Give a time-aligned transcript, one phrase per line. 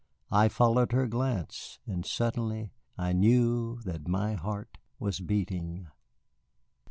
[0.31, 5.89] I followed her glance, and suddenly I knew that my heart was beating.